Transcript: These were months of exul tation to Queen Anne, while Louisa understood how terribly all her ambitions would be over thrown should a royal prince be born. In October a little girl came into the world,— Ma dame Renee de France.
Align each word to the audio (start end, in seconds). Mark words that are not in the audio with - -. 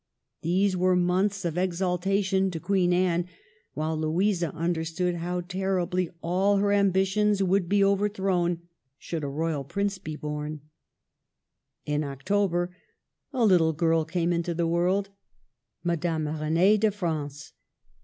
These 0.41 0.75
were 0.75 0.95
months 0.95 1.45
of 1.45 1.53
exul 1.59 1.99
tation 2.01 2.51
to 2.53 2.59
Queen 2.59 2.91
Anne, 2.91 3.27
while 3.75 3.95
Louisa 3.95 4.51
understood 4.55 5.17
how 5.17 5.41
terribly 5.41 6.09
all 6.23 6.57
her 6.57 6.71
ambitions 6.71 7.43
would 7.43 7.69
be 7.69 7.83
over 7.83 8.09
thrown 8.09 8.63
should 8.97 9.23
a 9.23 9.27
royal 9.27 9.63
prince 9.63 9.99
be 9.99 10.15
born. 10.15 10.61
In 11.85 12.03
October 12.03 12.75
a 13.31 13.45
little 13.45 13.73
girl 13.73 14.03
came 14.03 14.33
into 14.33 14.55
the 14.55 14.65
world,— 14.65 15.09
Ma 15.83 15.93
dame 15.93 16.27
Renee 16.27 16.77
de 16.77 16.89
France. 16.89 17.53